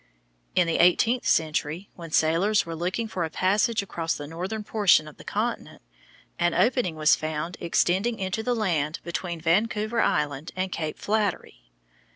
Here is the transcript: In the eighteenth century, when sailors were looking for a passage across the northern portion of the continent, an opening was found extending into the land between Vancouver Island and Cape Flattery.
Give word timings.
In 0.55 0.65
the 0.65 0.77
eighteenth 0.77 1.27
century, 1.27 1.91
when 1.93 2.09
sailors 2.09 2.65
were 2.65 2.75
looking 2.75 3.07
for 3.07 3.23
a 3.23 3.29
passage 3.29 3.83
across 3.83 4.15
the 4.15 4.25
northern 4.25 4.63
portion 4.63 5.07
of 5.07 5.17
the 5.17 5.23
continent, 5.23 5.83
an 6.39 6.55
opening 6.55 6.95
was 6.95 7.15
found 7.15 7.55
extending 7.59 8.17
into 8.17 8.41
the 8.41 8.55
land 8.55 8.97
between 9.03 9.39
Vancouver 9.39 10.01
Island 10.01 10.53
and 10.55 10.71
Cape 10.71 10.97
Flattery. 10.97 11.65